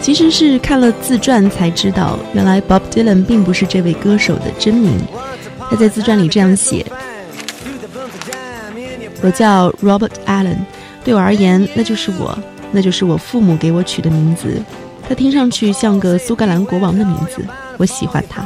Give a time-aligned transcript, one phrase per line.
[0.00, 4.98] 其实是看了自传才知道，原来 Bob Dylan 并不是这位歌手的真名。
[5.68, 6.84] 他在自传里这样写
[9.22, 10.56] ：“我叫 Robert Allen，
[11.04, 12.36] 对我而言，那就是我，
[12.72, 14.60] 那就是我父母给我取的名字。
[15.08, 17.44] 他听上去像个苏格兰国王的名字，
[17.76, 18.44] 我喜欢他。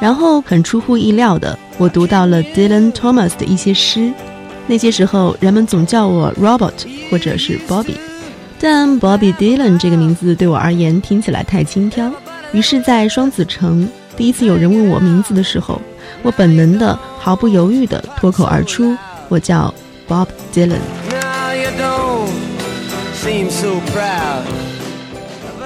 [0.00, 4.12] 然后很出乎意料的，我读到了 Dylan Thomas 的一些诗。
[4.66, 7.96] 那些时候，人们总叫我 Robert 或者是 Bobby。”
[8.58, 12.10] 但 Bobby Dylan 这个名字对我而言听起来太轻佻，
[12.52, 15.80] 于是，在双子城第一次有人问我名字的时候，
[16.22, 18.96] 我本能的、毫不犹豫的脱口而出
[19.28, 19.72] ：“我叫
[20.08, 20.78] Bob Dylan。”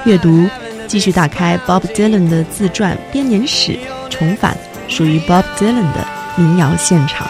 [0.03, 0.45] 阅读，
[0.87, 4.57] 继续打开 Bob Dylan 的自传编年史，重返
[4.89, 6.05] 属于 Bob Dylan 的
[6.35, 7.25] 民谣现场。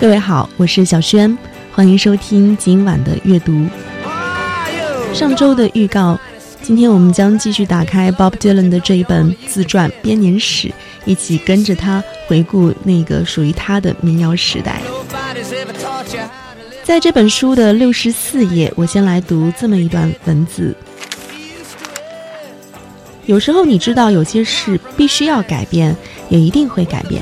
[0.00, 1.36] 各位好，我是小轩，
[1.72, 3.66] 欢迎收听今晚的阅读。
[5.12, 6.16] 上周的预告，
[6.62, 10.70] 今天我们将继续打开 Bob Dylan 的这一本自传编年史，
[11.04, 14.80] 一起跟着他回顾那个属于他的民谣时代。
[16.84, 20.76] 在这本书的六十四页，我先来读这么一段文字：
[23.26, 25.96] 有时候你知道有些事必须要改变，
[26.28, 27.20] 也一定会改变。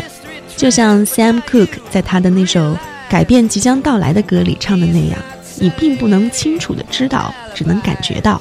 [0.57, 2.73] 就像 Sam Cooke 在他的那首
[3.11, 5.19] 《改变即将到来》的歌里唱的那样，
[5.61, 8.41] 你并不能清楚的知道，只能感觉到。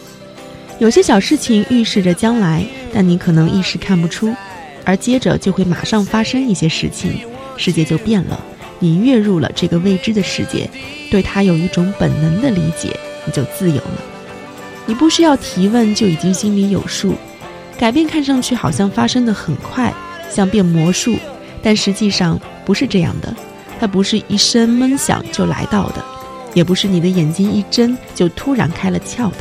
[0.80, 4.34] 有些小事情预示着将来，但你可能一时看不出，
[4.86, 7.20] 而接着就会马上发生一些事情，
[7.58, 8.40] 世界就变了。
[8.80, 10.70] 你跃入了这个未知的世界，
[11.12, 14.02] 对它有一种本能的理解，你就自由了。
[14.86, 17.14] 你不需要提问，就已经心里有数。
[17.78, 19.94] 改变看上去好像发生的很快，
[20.30, 21.18] 像变魔术。
[21.66, 23.36] 但实际上不是这样的，
[23.80, 26.06] 它不是一声闷响就来到的，
[26.54, 29.38] 也不是你的眼睛一睁就突然开了窍的。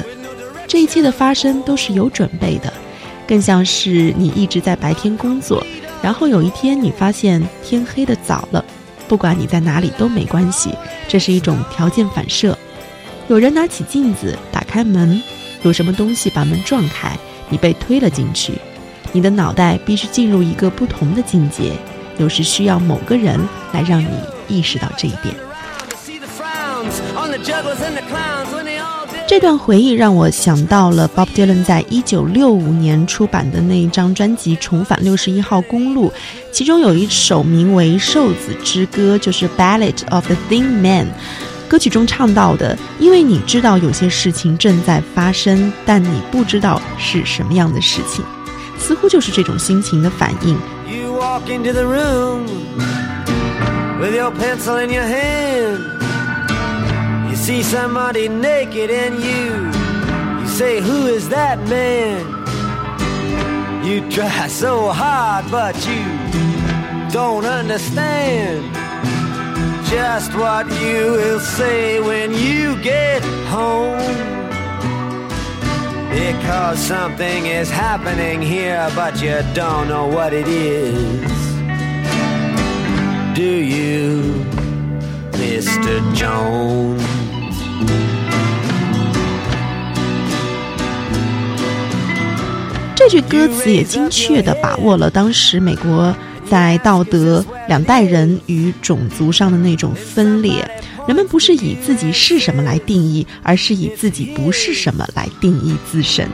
[0.66, 2.72] 这一切的发生都是有准备的，
[3.28, 5.62] 更像是你一直在白天工作，
[6.00, 8.64] 然后有一天你发现天黑的早了。
[9.06, 10.70] 不管你在哪里都没关系，
[11.06, 12.56] 这是一种条件反射。
[13.28, 15.22] 有人拿起镜子，打开门，
[15.62, 17.14] 有什么东西把门撞开，
[17.50, 18.54] 你被推了进去。
[19.12, 21.72] 你的脑袋必须进入一个不同的境界。
[22.18, 23.38] 有时需要某个人
[23.72, 24.08] 来让你
[24.48, 25.34] 意识到这一点。
[29.26, 36.08] 这段回忆让我想到了 Bob Dylan 在一九六五年出版的那一张专辑《重返六十一号公路》，
[36.52, 41.06] 其中有一首名为《瘦子之歌》，就是《Ballad of the Thin Man》。
[41.66, 48.22] 歌曲中唱到的：“因为你知道有些事情正在发生，但你不知道是什么样的事情。”
[48.78, 50.56] 似乎就是这种心情的反应。
[51.24, 52.44] Walk into the room
[53.98, 55.80] with your pencil in your hand.
[57.30, 59.44] You see somebody naked and you,
[60.40, 62.20] you say, Who is that man?
[63.86, 66.04] You try so hard, but you
[67.10, 68.60] don't understand
[69.96, 73.22] just what you will say when you get
[73.56, 74.43] home.
[76.14, 81.28] Because something is happening here, but you don't know what it is.
[83.34, 84.44] Do you,
[85.32, 86.00] Mr.
[86.14, 87.02] Jones?
[92.94, 96.14] 这句歌词也精确地把握了当时美国
[96.48, 100.68] 在道德、两代人与种族上的那种分裂。
[101.06, 106.26] 人们不是以自己是什么来定义，而是以自己不是什么来定义自身。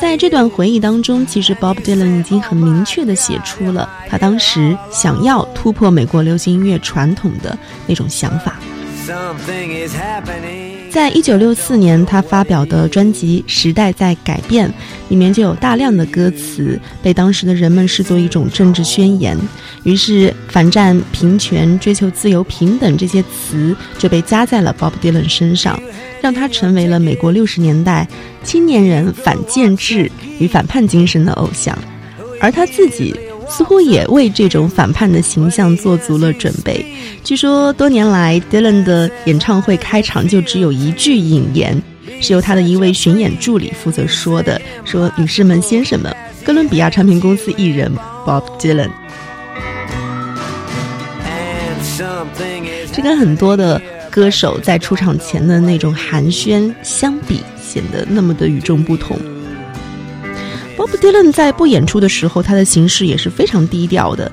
[0.00, 8.56] 在这段回忆当中，其实 Bob Dylan 已经很明确地写出了他当时想要突破美国流行音乐传统的那种想法。
[10.96, 14.66] 在一九六四年，他发表的专辑《时代在改变》
[15.10, 19.36] 里面就有大量的歌词被当时的人们视作一种政治宣言，
[19.82, 25.78] 于是反战、平权、追求自由、平等这些词就被加在了 Bob Dylan 身上，
[26.22, 28.08] 让他成为了美国六十年代
[28.42, 31.78] 青年人反建制与反叛精神的偶像，
[32.40, 33.14] 而他自己。
[33.48, 36.84] 似乎也为这种反叛的形象做足了准备。
[37.22, 41.80] 据说多年来，Dylan 的演唱会开场就只有一句引言，
[42.20, 46.14] 是由他的一位巡演助理负责说的：“说女士们、先生们，
[46.44, 47.92] 哥伦比亚唱片公司艺人
[48.26, 48.90] Bob Dylan。”
[52.92, 59.18] 这跟很多的歌手在出场前的那种寒暄相比，显得那么的与众不同。
[60.76, 64.30] Bob Dylan 在不演出的时候，他的行事也是非常低调的。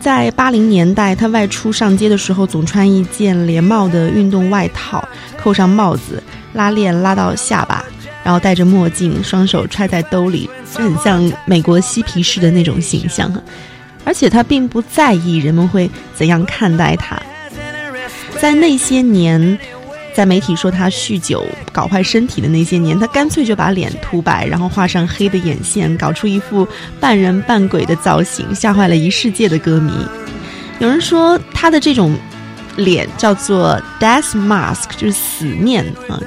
[0.00, 5.06] 在八零年代，他外出上街的时候，总穿一件连帽的运动外套，
[5.40, 6.22] 扣上帽子，
[6.54, 7.84] 拉链拉到下巴，
[8.24, 13.32] 然后戴着墨镜，双手揣在兜里，就很像美国嬉皮士的那种形象。
[14.04, 17.20] 而且他并不在意人们会怎样看待他。
[18.40, 19.58] 在那些年，
[20.16, 26.66] 在媒体说他酗酒、搞坏身体的那些年，他干脆就把脸涂白，然后画上黑的眼线，搞出一副
[26.98, 29.92] 半人半鬼的造型，吓坏了一世界的歌迷。
[30.78, 32.16] 有人说他的这种
[32.76, 36.18] 脸叫做 “death mask”，就是死面啊。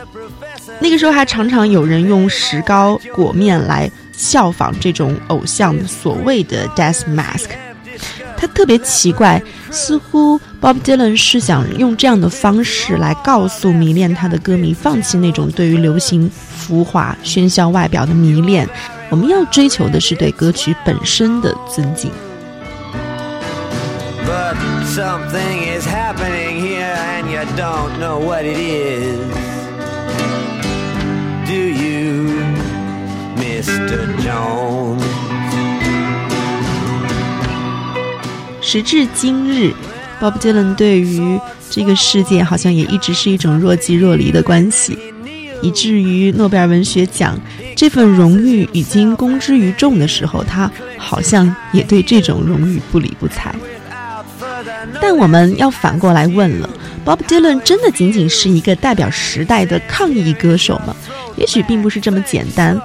[0.79, 7.47] 那个时候还常常有人用石膏裹面来效仿这种偶像所谓的 “death mask”。
[8.37, 18.67] 他特别奇怪，似乎 Bob Dylan 是想用这样的方式来告诉迷恋他的歌迷，放弃那种对于流行浮华喧嚣外表的迷恋，
[19.09, 22.11] 我们要追求的是对歌曲本身的尊敬。
[38.61, 39.73] 时至今日
[40.19, 41.39] ，Bob Dylan 对于
[41.69, 44.97] 这个世界好像也一直是一种若即若离的关系，
[45.61, 47.39] 以至于诺贝尔文学奖
[47.75, 53.53] 这份荣誉已经公之于众的时候，他好像也对这种荣誉不理不睬。
[55.01, 56.69] 但我们要反过来问了
[57.05, 60.95] ：Bob Dylan 真的仅仅是一个代表时代的抗议歌手吗？
[61.35, 62.79] 也许并不是这么简单。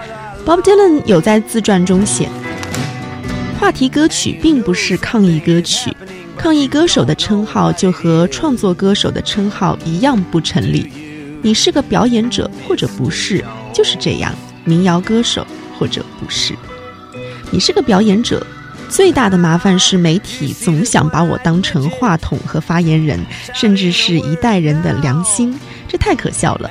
[0.44, 2.28] Bob Dylan 有在自传中写。
[3.58, 5.93] 话题歌曲并不是抗议歌曲，
[6.44, 10.86] 创意歌手的称号就和创作歌手的称号一样不成立。
[11.40, 13.42] 你是个表演者或者不是，
[13.72, 14.30] 就是这样。
[14.62, 15.46] 民谣歌手
[15.78, 16.52] 或者不是，
[17.50, 18.46] 你是个表演者。
[18.90, 23.18] 最大的麻烦是媒体总想把我当成话筒和发言人，
[23.54, 25.58] 甚至是一代人的良心，
[25.88, 26.70] 这太可笑了。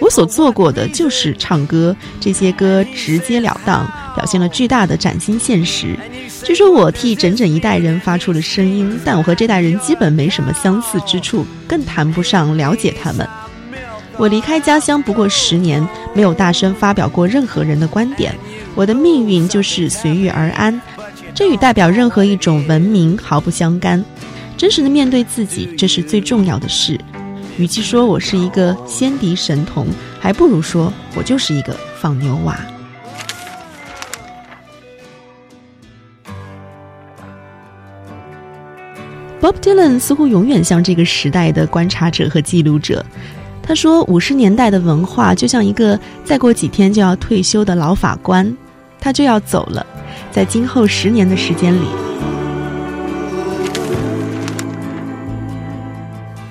[0.00, 5.96] 我所做过的就是唱歌，这些歌直截了当，表现了巨大的崭新现实。
[6.44, 13.28] 据说我替整整一代人发出了声音，但我和这代人基本没什么相似之处，更谈不上了解他们。
[14.16, 18.34] 我离开家乡不过十年，没有大声发表过任何人的观点。
[18.74, 20.80] 我的命运就是随遇而安，
[21.34, 24.04] 这与代表任何一种文明毫不相干。
[24.56, 26.98] 真实的面对自己，这是最重要的事。
[27.58, 29.86] 与其说我是一个先敌神童，
[30.20, 32.56] 还不如说我就是一个放牛娃。
[39.40, 43.04] Bob Dylan 似乎永远像这个时代的观察者和记录者。
[43.60, 48.56] 他说：“五十年代的文化就像一个再过几天就要退休的老法官，
[49.00, 49.84] 他就要走了，
[50.30, 51.86] 在今后十年的时间里。”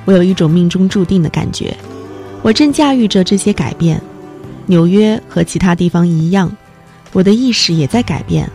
[0.08, 1.76] 我有一种命中注定的感觉，
[2.42, 4.02] 我正驾驭着这些改变。
[4.66, 6.50] 纽约和其他地方一样，
[7.12, 8.50] 我的意识也在改变，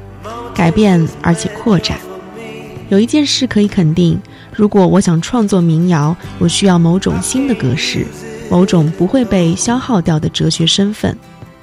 [0.54, 1.98] 改变而且扩展。
[2.88, 4.18] 有一件事可以肯定：
[4.50, 8.06] 如果我想创作民谣，我需要某种新的格式，
[8.50, 11.14] 某种不会被消耗掉的哲学身份。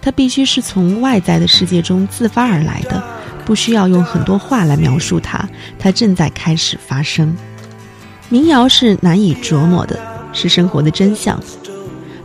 [0.01, 3.03] 它必须是从外在的世界中自发而来的，
[3.43, 5.49] 不需要用很多话来描述它。
[5.79, 7.35] 它正在开始发生。
[8.31, 9.99] 民谣是难以琢磨的，
[10.33, 11.39] 是生活的真相，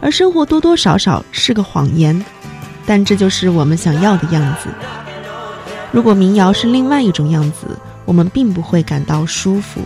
[0.02, 2.23] 而生活多多少少是个谎言，
[2.84, 4.68] 但这就是我们想要的样子。
[5.90, 7.66] 如果民谣是另外一种样子，
[8.04, 9.80] 我们并不会感到舒服。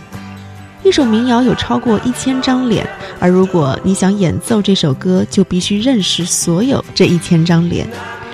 [0.83, 2.85] 一首民谣有超过一千张脸，
[3.17, 7.87] 而如果你想演奏这首歌，就必须认识所有这一千张脸。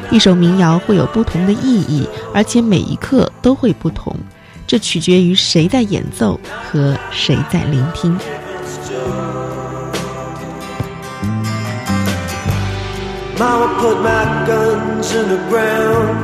[0.09, 4.15] 一首民谣会有不同的意义，而且每一刻都会不同。
[4.75, 6.37] 这取决于谁在演奏
[6.69, 8.11] 和谁在聆听。
[13.39, 16.17] Mama put my guns in the ground.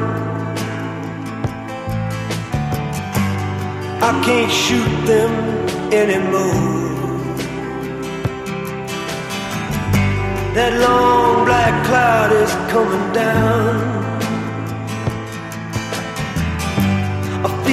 [4.01, 5.31] I can't shoot them
[5.93, 6.89] anymore.
[10.55, 14.10] That long black cloud is coming down.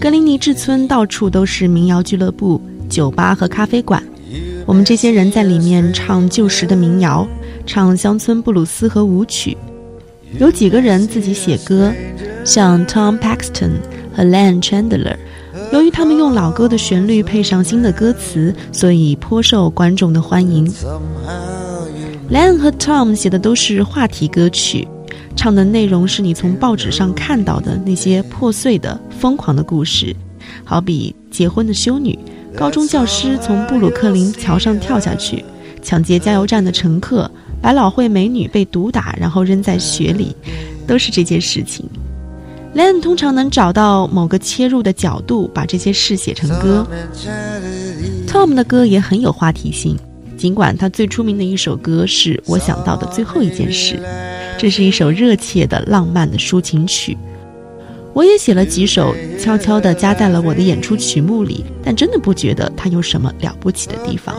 [0.00, 4.02] 格林尼治村到处都是民谣俱乐部、酒吧和咖啡馆。
[4.66, 7.26] 我们这些人在里面唱旧时的民谣，
[7.66, 9.56] 唱乡村布鲁斯和舞曲。
[10.38, 11.92] 有几个人自己写歌，
[12.44, 13.72] 像 Tom Paxton
[14.14, 15.16] 和 Len Chandler。
[15.72, 20.72] 由于他们用老歌的旋律配上新的歌词，所以颇受观众的欢迎。
[22.30, 24.86] Len 和 Tom 写的都是话题歌曲，
[25.40, 30.14] 唱的内容是你从报纸上看到的那些破碎的、疯狂的故事，
[30.64, 32.18] 好比结婚的修女、
[32.54, 35.42] 高中教师从布鲁克林桥上跳下去、
[35.80, 40.36] 抢劫加油站的乘客、百老汇美女被毒打然后扔在雪里，
[40.86, 41.88] 都是这些事情。
[42.74, 46.86] Len 通常能找到某个切入的角度，把这些事写成歌。
[48.28, 49.96] Tom 的歌也很有话题性，
[50.36, 53.94] 尽管他最出名的一首歌是《我想到的最后一件事》，
[54.60, 57.16] 这是一首热切的、浪漫的抒情曲。
[58.12, 64.36] 我也写了几首，悄悄地加在了我的演出曲目里，但真的不觉得它有什么了不起的地方。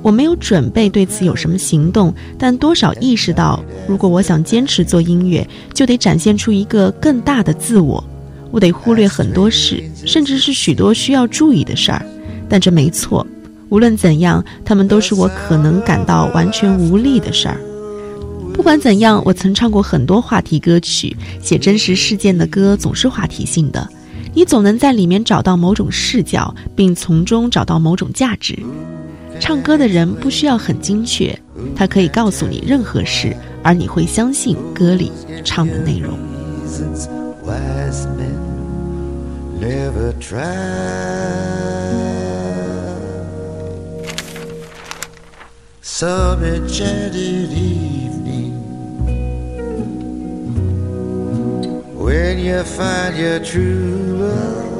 [0.00, 8.02] 我没有准备对此有什么行动，但多少意识到，如果我想坚持做音乐，就得展现出一个更大的自我。
[8.50, 12.02] 我得忽略很多事，甚至是许多需要注意的事儿。
[12.48, 13.26] 但这没错，
[13.68, 17.60] 无论怎样，他们都是我可能感到完全无力的事儿。
[18.52, 23.88] 不管怎样，我曾唱过很多话题歌曲，写真实事件的歌总是话题性的，
[24.34, 28.58] 你总能在里面找到某种视角，并从中找到某种价值。
[29.40, 31.36] 唱歌的人不需要很精确，
[31.74, 35.10] 他可以告诉你任何事，而你会相信歌里
[35.44, 36.18] 唱的内容。
[36.66, 37.08] reasons
[37.44, 38.38] wise men
[52.10, 54.72] when you find your true love,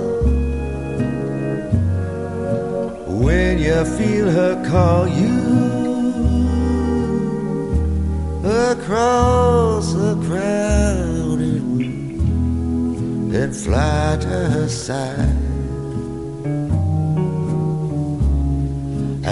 [3.25, 5.39] when you feel her call you
[8.45, 15.37] across a crowded room, then fly to her side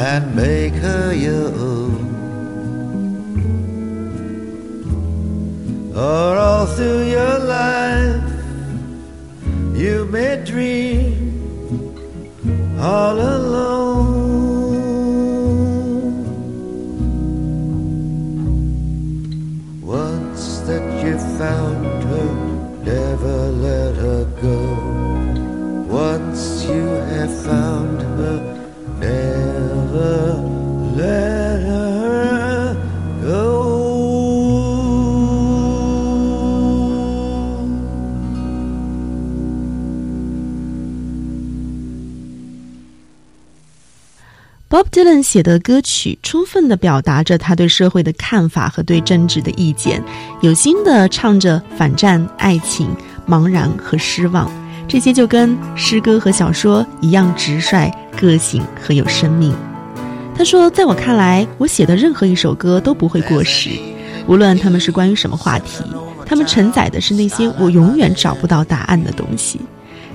[0.07, 2.09] and make her your own.
[5.97, 7.88] Or all through your life,
[10.11, 11.15] may dream
[12.81, 13.48] all alone.
[44.99, 50.03] 杰伦写的歌曲充分地表达着他对社会的看法和对政治的意见，
[50.41, 52.89] 有心地唱着反战、爱情、
[53.25, 54.51] 茫然和失望，
[54.89, 57.89] 这些就跟诗歌和小说一样直率、
[58.21, 59.55] 个性和有生命。
[60.37, 63.71] 他说：“在我看来，我写的任何一首歌都不会过时，
[64.27, 65.85] 无论他们是关于什么话题，
[66.27, 69.61] 他们承载的是那些我永远找不到答案的东西。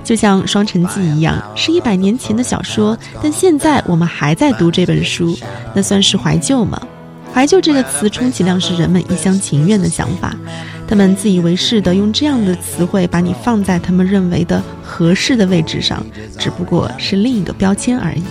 [0.04, 5.36] 就像《双城记》一样，是一百年前的小说，但现在我们还在读这本书，
[5.74, 6.80] 那算是怀旧吗？
[7.32, 10.36] 怀旧这个词，充其量是人们一厢情愿的想法，
[10.86, 16.04] 他们自以为是的用这样的词汇把你放在他们认为的合适的位置上，
[16.38, 18.22] 只不过是另一个标签而已。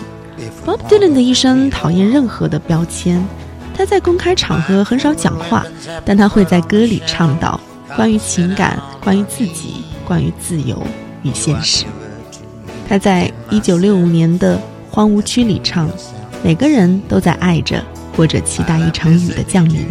[0.65, 3.21] Bob Dylan 的一生讨厌任何的标签，
[3.75, 5.65] 他在公开场合很少讲话，
[6.05, 7.59] 但他会在歌里倡导
[7.97, 10.81] 关于情感、关于自己、关于自由。
[11.23, 11.85] 与现实。
[12.87, 14.55] 他在一九六五年的
[14.91, 15.89] 《荒芜区》里唱
[16.43, 17.83] ：“每个人都在爱着，
[18.15, 19.85] 或者期待一场雨的降临。”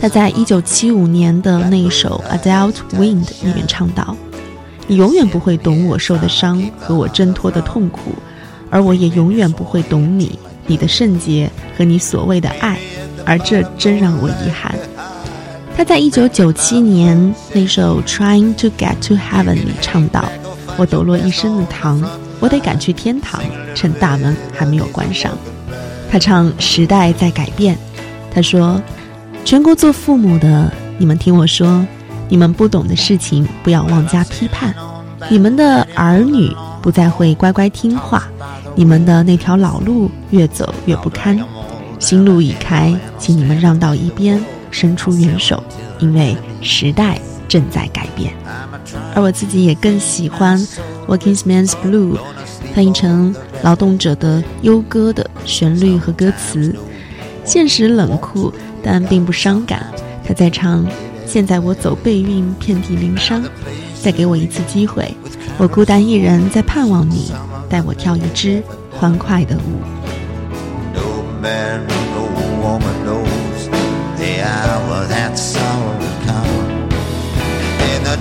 [0.00, 4.16] 他在一九七五年的那一首《Adult Wind》里面唱道
[4.86, 8.12] ：“你永远不会懂我受的伤和我挣脱的痛苦，
[8.70, 12.78] 而我也永远不会懂你、你的圣洁和你所谓的爱，
[13.24, 14.74] 而这真让我遗憾。”
[15.76, 20.24] 他在一九九七年那首《Trying to Get to Heaven》里唱道
[20.78, 22.02] ：“我抖落一身的糖，
[22.40, 23.42] 我得赶去天堂，
[23.74, 25.30] 趁大门还没有关上。”
[26.10, 27.76] 他唱：“时代在改变。”
[28.34, 28.80] 他说
[29.44, 31.84] ：“全国做父母的，你们听我说，
[32.30, 34.74] 你们不懂的事情不要妄加批判。
[35.28, 38.26] 你们的儿女不再会乖乖听话，
[38.74, 41.38] 你们的那条老路越走越不堪。
[41.98, 44.42] 新路已开，请你们让到一边。”
[44.76, 45.64] 伸出援手，
[46.00, 47.18] 因为时代
[47.48, 48.30] 正在改变。
[49.14, 50.58] 而我自己也更喜欢
[51.08, 52.12] 《Working Man's Blue》，
[52.74, 56.76] 翻译成“劳动者的忧歌”的旋律和歌词，
[57.42, 58.52] 现实冷酷，
[58.82, 59.86] 但并不伤感。
[60.22, 60.86] 他在唱
[61.24, 63.42] ：“现在我走背运，遍体鳞伤，
[64.02, 65.10] 再给我一次机会，
[65.56, 67.32] 我孤单一人在盼望你，
[67.70, 69.80] 带我跳一支欢快的舞。”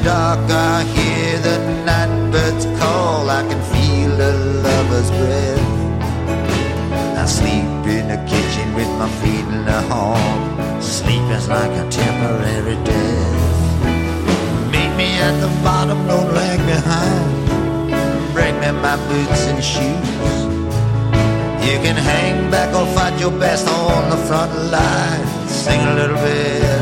[0.05, 3.27] Dark, I hear the night birds call.
[3.27, 4.33] I can feel a
[4.65, 5.65] lover's breath.
[7.21, 7.65] I sleep
[7.97, 10.29] in the kitchen with my feet in the hall.
[10.79, 13.45] Sleep is like a temporary death.
[14.73, 17.29] Meet me at the bottom, don't lag behind.
[18.35, 20.35] Bring me my boots and shoes.
[21.65, 25.25] You can hang back or fight your best on the front line.
[25.47, 26.74] Sing a little bit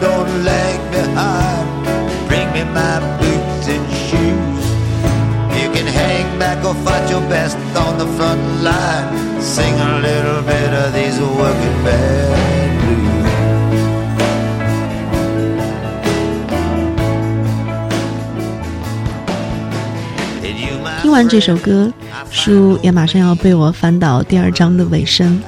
[0.00, 1.66] don't lag behind.
[2.28, 4.64] Bring me my boots and shoes.
[5.60, 9.08] You can hang back or fight your best on the front line.
[9.40, 13.06] Sing a little bit of these working band blues.
[21.02, 21.92] 听完这首歌，
[22.30, 25.40] 书也马上要被我翻到第二章的尾声。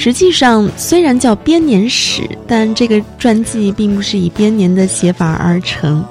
[0.00, 6.04] 实际上，虽然叫编年史，但这个传记并不是以编年的写法而成。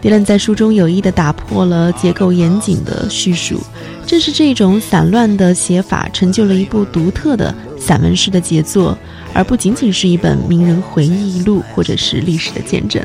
[0.00, 3.60] 迪伦在书中有意地打破了结构严谨的叙述，
[4.06, 8.96] 正是这种散乱的写法，成就了一部独特的散文式的杰作，
[9.34, 13.04] 而不仅仅是一本名人回忆录或者是历史的见证。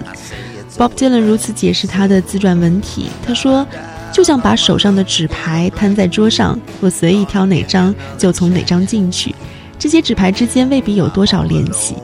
[0.77, 3.67] Bob Dylan 如此解释他的自传文体，他说。
[4.11, 9.35] 就像把手上的纸牌摊在桌上，我随意挑哪张就从哪张进去，
[9.79, 11.95] 这些纸牌之间未必有多少联系。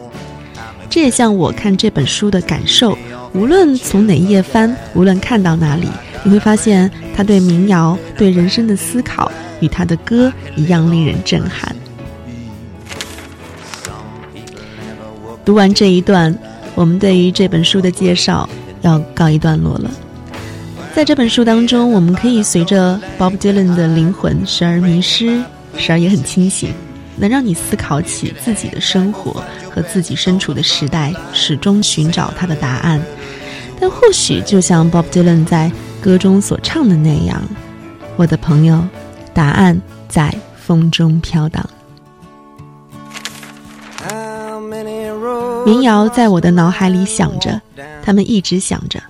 [0.89, 2.97] 这也像我看这本书的感受，
[3.33, 5.89] 无论从哪一页翻，无论看到哪里，
[6.23, 11.75] 你会发现他对民谣、对人生的思考与他的歌一样令人震撼。
[15.43, 16.33] 读完这一段，
[16.75, 18.49] 我们对于这本书的介绍
[18.81, 19.91] 要告一段落了。
[20.95, 25.43] 在这本书当中，我们可以随着 Bob Dylan 的灵魂时而迷失，
[25.77, 26.69] 时而也很清醒，
[27.17, 33.01] 能让你思考起自己的生活和自己身处的时代，始终寻找它的答案。
[33.79, 37.41] 但或许就像 Bob Dylan 在歌中所唱的那样，
[38.15, 38.81] 我的朋友，
[39.33, 41.67] 答案在风中飘荡。
[45.65, 47.59] 民谣在我的脑海里响着，
[48.03, 49.01] 他们一直响着。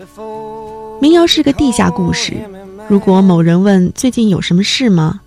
[1.01, 2.33] 民谣是个地下故事。
[2.87, 5.19] 如果某人问最近有什么事吗，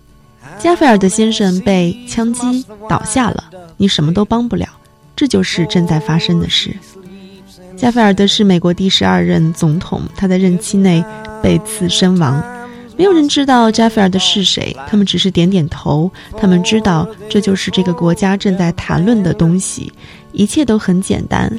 [0.59, 3.45] 加菲尔德先生被枪击倒下了，
[3.77, 4.67] 你什么都帮不了，
[5.15, 6.75] 这就是正在发生的事。
[7.77, 11.03] 加菲尔德是美国第十二任总统，他在任期内
[11.41, 12.43] 被刺身亡。
[12.97, 16.11] 没有人知道加菲尔德是谁，他们只是点点头。
[16.37, 19.91] 他们知道这就是这个国家正在谈论的东西，
[20.33, 21.49] 一切都很简单，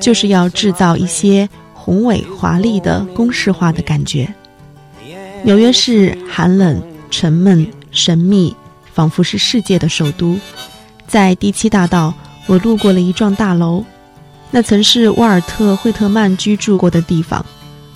[0.00, 4.28] 就是要制造一些宏伟华丽的公式化的感觉。
[5.44, 7.64] 纽约市寒冷、沉闷、
[7.98, 8.54] 神秘，
[8.94, 10.38] 仿佛是世界的首都。
[11.06, 12.14] 在第七大道，
[12.46, 13.84] 我路过了一幢大楼。
[14.50, 17.44] 那曾是沃尔特·惠特曼居住过的地方，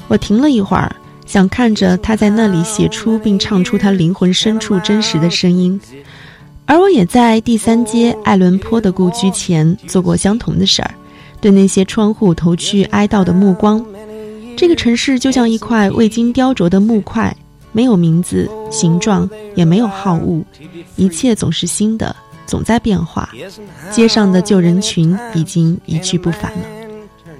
[0.09, 5.81] 我停了一会儿，想看着他在那里写出并唱出他灵魂深处真实的声音。
[6.67, 10.95] 而我也在第三街艾伦坡的故居前做过相同的事儿，
[11.41, 13.85] 对那些窗户投去哀悼的目光。
[14.57, 17.35] 这个城市就像一块未经雕琢的木块，
[17.73, 20.45] 没有名字、形状，也没有好物，
[20.97, 22.15] 一切总是新的。
[22.45, 23.31] 总在变化，
[23.91, 26.67] 街上的旧人群已经一去不返了。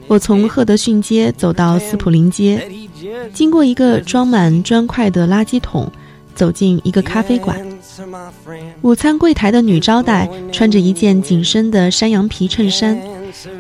[0.07, 2.67] 我从赫德逊街走到斯普林街，
[3.35, 5.91] 经过一个装满砖块的垃圾桶，
[6.35, 7.61] 走进一个咖啡馆。
[8.81, 12.99] 午餐柜台的女招待穿着一件紧身的山羊皮衬衫，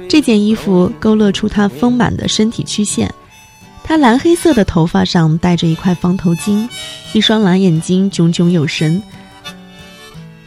[0.09, 3.13] 这件衣服勾勒出她丰满的身体曲线。
[3.93, 6.67] 他蓝黑色的头发上戴着一块方头巾，
[7.13, 9.03] 一双蓝眼睛炯炯有神。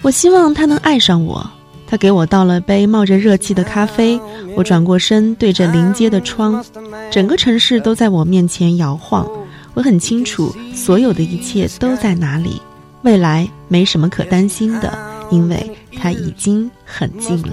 [0.02, 1.48] 我希望他能爱上我。
[1.86, 4.20] 他给我倒了杯冒着热气的咖啡。
[4.56, 6.66] 我转过身，对着临街的窗，
[7.12, 9.30] 整个城市都在我面前摇晃。
[9.76, 12.60] 我很清楚，所有的一切都在哪里。
[13.04, 14.92] 未来没什么可担心的，
[15.30, 17.52] 因为它已经很近了。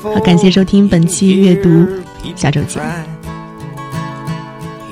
[0.00, 1.84] 好，感谢收听本期阅读，
[2.36, 2.80] 下周见。